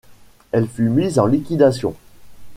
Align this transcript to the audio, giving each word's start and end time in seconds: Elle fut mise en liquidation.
Elle 0.51 0.67
fut 0.67 0.89
mise 0.89 1.19
en 1.19 1.27
liquidation. 1.27 1.95